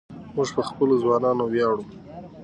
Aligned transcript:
موږ 0.35 0.49
په 0.55 0.61
خپلو 0.69 0.93
ځوانانو 1.03 1.43
ویاړو. 1.47 1.83